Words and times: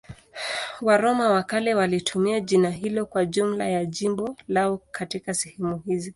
Waroma 0.81 1.29
wa 1.29 1.43
kale 1.43 1.73
walitumia 1.75 2.39
jina 2.39 2.69
hilo 2.71 3.05
kwa 3.05 3.25
jumla 3.25 3.69
ya 3.69 3.85
jimbo 3.85 4.35
lao 4.47 4.77
katika 4.91 5.33
sehemu 5.33 5.77
hizi. 5.79 6.09